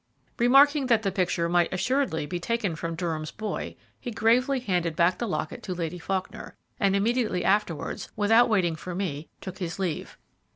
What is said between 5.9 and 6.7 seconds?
Faulkner,